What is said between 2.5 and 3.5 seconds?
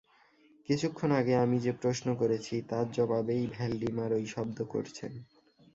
তার জবাবেই